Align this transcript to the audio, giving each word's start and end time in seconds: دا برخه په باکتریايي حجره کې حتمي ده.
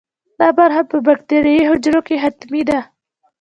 دا 0.39 0.47
برخه 0.59 0.81
په 0.91 0.97
باکتریايي 1.07 1.63
حجره 1.69 2.01
کې 2.07 2.15
حتمي 2.23 2.61
ده. 2.69 2.79